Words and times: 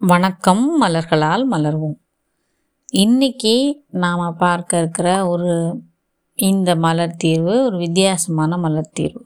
வணக்கம் 0.00 0.62
மலர்களால் 0.80 1.42
மலர்வோம். 1.50 1.96
இன்றைக்கி 2.92 3.52
நாம் 3.90 4.22
பார்க்க 4.36 4.78
இருக்கிற 4.78 5.08
ஒரு 5.26 5.50
இந்த 6.38 6.74
மலர் 6.76 7.12
தீர்வு 7.16 7.54
ஒரு 7.64 7.76
வித்தியாசமான 7.76 8.58
மலர் 8.58 8.88
தீர்வு. 8.92 9.22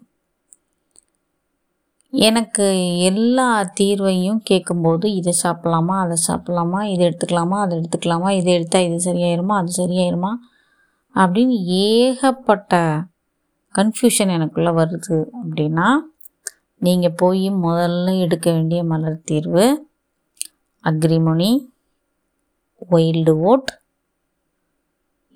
எனக்கு 2.12 2.66
எல்லா 3.00 3.46
தீர்வையும் 3.80 4.42
கேட்கும்போது 4.44 5.06
இதை 5.14 5.34
சாப்பிட்லாமா 5.44 5.98
அதை 6.00 6.18
சாப்பிட்லாமா 6.26 6.82
இதை 6.84 7.06
எடுத்துக்கலாமா 7.08 7.60
அதை 7.60 7.72
எடுத்துக்கலாமா 7.78 8.30
இதை 8.30 8.52
எடுத்தால் 8.54 8.88
இது 8.88 9.00
சரியாயிருமா 9.08 9.54
அது 9.54 9.72
சரியாயிருமா 9.78 10.34
அப்படின்னு 11.14 11.56
ஏகப்பட்ட 11.86 12.84
கன்ஃபியூஷன் 13.74 14.36
எனக்குள்ளே 14.38 14.74
வருது 14.74 15.18
அப்படின்னா 15.42 15.88
நீங்கள் 16.80 17.16
போய் 17.16 17.48
முதல்ல 17.62 18.20
எடுக்க 18.20 18.48
வேண்டிய 18.52 18.82
மலர் 18.84 19.20
தீர்வு 19.24 19.66
அக்ரிமொனி 20.84 21.50
ஒயில்டு 22.94 23.32
ஓட் 23.50 23.70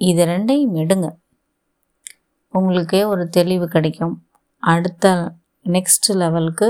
இது 0.00 0.22
ரெண்டையும் 0.30 0.74
எடுங்க. 0.82 1.06
உங்களுக்கே 2.54 3.00
ஒரு 3.12 3.24
தெளிவு 3.36 3.66
கிடைக்கும். 3.68 4.14
அடுத்த 4.62 5.06
நெக்ஸ்ட் 5.74 6.08
லெவலுக்கு 6.20 6.68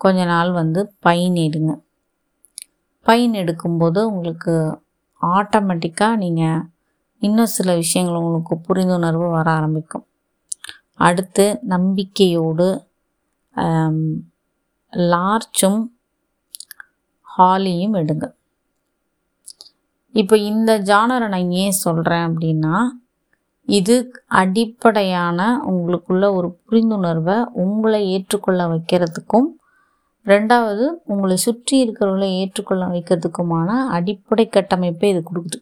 கொஞ்ச 0.00 0.20
நாள் 0.32 0.50
வந்து 0.60 0.80
பைன் 1.04 1.36
எடுங்க. 1.46 1.72
பைன் 3.06 3.34
எடுக்கும்போது 3.42 4.00
உங்களுக்கு 4.10 4.54
ஆட்டோமேட்டிக்காக 5.22 6.20
நீங்கள் 6.22 6.64
இன்னும் 7.22 7.54
சில 7.56 7.68
விஷயங்கள் 7.82 8.18
உங்களுக்கு 8.20 8.56
புரிந்துணர்வு 8.66 9.28
வர 9.36 9.46
ஆரம்பிக்கும். 9.58 10.06
அடுத்து 11.06 11.46
நம்பிக்கையோடு 11.72 12.68
லார்ச்சும் 14.92 15.80
ஹாலியும் 17.38 17.96
எடுங்க 17.96 18.26
இப்போ 20.14 20.36
இந்த 20.38 20.78
ஜானரை 20.78 21.28
நான் 21.28 21.50
ஏன் 21.50 21.80
சொல்கிறேன் 21.84 22.26
அப்படின்னா 22.28 22.76
இது 23.68 23.94
அடிப்படையான 24.26 25.60
உங்களுக்குள்ள 25.66 26.34
ஒரு 26.34 26.58
புரிந்துணர்வை 26.70 27.36
உங்களை 27.54 28.00
ஏற்றுக்கொள்ள 28.08 28.68
வைக்கிறதுக்கும் 28.68 29.48
ரெண்டாவது 30.26 30.84
உங்களை 31.04 31.36
சுற்றி 31.36 31.74
இருக்கிறவங்களை 31.84 32.28
ஏற்றுக்கொள்ள 32.36 32.84
வைக்கிறதுக்குமான 32.86 33.68
அடிப்படை 33.86 34.48
கட்டமைப்பை 34.48 35.08
இது 35.10 35.20
கொடுக்குது. 35.20 35.58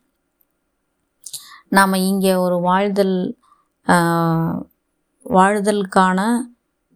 நாம் 1.68 2.02
இங்கே 2.02 2.34
ஒரு 2.34 2.60
வாழ்தல் 2.60 3.16
வாழ்தலுக்கான 5.26 6.20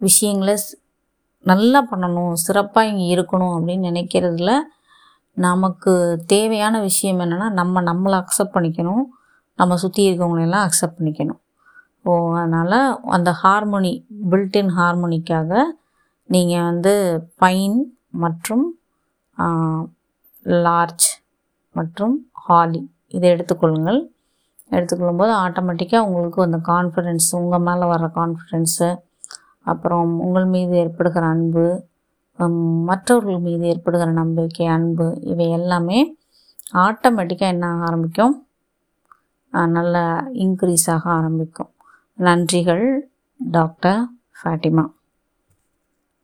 விஷயங்களை 0.01 0.55
நல்லா 1.45 1.79
பண்ணணும் 1.91 2.33
சிறப்பாக 2.45 2.89
இங்கே 2.91 3.05
இருக்கணும் 3.15 3.53
அப்படின்னு 3.57 3.89
நினைக்கிறதுல 3.91 4.51
நமக்கு 5.37 5.91
தேவையான 6.33 6.75
விஷயம் 6.87 7.21
என்னென்னா 7.25 7.47
நம்ம 7.59 7.81
நம்மளை 7.89 8.15
அக்செப்ட் 8.21 8.55
பண்ணிக்கணும். 8.55 9.03
நம்ம 9.59 9.75
சுற்றி 9.83 10.01
இருக்கவங்களெல்லாம் 10.07 10.65
அக்செப்ட் 10.67 10.97
பண்ணிக்கணும். 10.97 11.39
ஓ 12.07 12.11
அதனால் 12.39 12.77
அந்த 13.15 13.29
ஹார்மோனி 13.43 13.93
பில்டின் 14.31 14.71
ஹார்மோனிக்காக 14.77 15.51
நீங்கள் 16.29 16.67
வந்து 16.69 16.93
பைன் 17.43 17.77
மற்றும் 18.23 18.65
லார்ஜ் 20.65 21.07
மற்றும் 21.75 22.15
ஹாலி 22.45 22.81
இதை 23.15 23.27
எடுத்துக்கொள்ளுங்கள். 23.35 23.99
எடுத்துக்கொள்ளும்போது 24.75 25.31
ஆட்டோமேட்டிக்காக 25.43 26.07
உங்களுக்கு 26.07 26.39
அந்த 26.47 26.59
கான்ஃபிடென்ஸ் 26.71 27.29
உங்கள் 27.39 27.65
மேலே 27.67 27.85
வர 27.93 28.07
கான்ஃபிடென்ஸு 28.19 28.89
அப்புறம் 29.71 30.11
உங்கள் 30.25 30.47
மீது 30.53 30.73
ஏற்படுகிற 30.83 31.25
அன்பு 31.33 31.65
மற்றவர்கள் 32.89 33.39
மீது 33.47 33.63
ஏற்படுகிற 33.71 34.09
நம்பிக்கை 34.19 34.67
அன்பு 34.75 35.07
இவை 35.31 35.47
எல்லாமே 35.59 35.99
ஆட்டோமேட்டிக்காக 36.85 37.53
என்ன 37.55 37.65
ஆக 37.71 37.85
ஆரம்பிக்கும் 37.89 38.35
நல்ல 39.75 39.95
இன்க்ரீஸ் 40.43 40.87
ஆக 40.95 41.05
ஆரம்பிக்கும். 41.17 41.71
நன்றிகள் 42.19 42.85
டாக்டர் 43.39 43.99
ஃபேட்டிமா 44.39 44.85